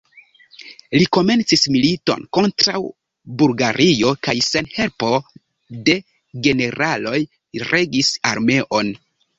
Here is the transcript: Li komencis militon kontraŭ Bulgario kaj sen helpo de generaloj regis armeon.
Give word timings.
Li 0.99 1.03
komencis 1.17 1.65
militon 1.75 2.23
kontraŭ 2.39 2.81
Bulgario 3.43 4.15
kaj 4.29 4.37
sen 4.49 4.73
helpo 4.79 5.15
de 5.91 6.01
generaloj 6.49 7.17
regis 7.71 8.15
armeon. 8.35 8.97